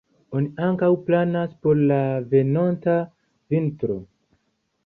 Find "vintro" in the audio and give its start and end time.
3.55-4.01